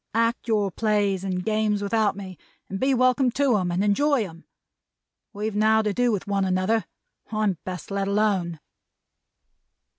Act 0.15 0.47
your 0.47 0.71
Plays 0.71 1.23
and 1.23 1.45
Games 1.45 1.83
without 1.83 2.15
me, 2.17 2.35
and 2.71 2.79
be 2.79 2.91
welcome 2.91 3.29
to 3.33 3.55
'em 3.57 3.69
and 3.71 3.83
enjoy 3.83 4.27
'em. 4.27 4.45
We've 5.31 5.55
now 5.55 5.83
to 5.83 5.93
do 5.93 6.11
with 6.11 6.25
one 6.25 6.43
another. 6.43 6.85
I'm 7.31 7.59
best 7.65 7.91
let 7.91 8.07
alone!'" 8.07 8.59